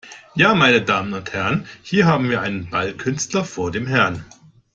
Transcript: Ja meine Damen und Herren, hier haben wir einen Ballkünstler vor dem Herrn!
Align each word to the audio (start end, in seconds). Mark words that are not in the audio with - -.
Ja 0.33 0.55
meine 0.55 0.81
Damen 0.81 1.13
und 1.13 1.31
Herren, 1.31 1.67
hier 1.83 2.07
haben 2.07 2.31
wir 2.31 2.41
einen 2.41 2.71
Ballkünstler 2.71 3.45
vor 3.45 3.69
dem 3.69 3.85
Herrn! 3.85 4.25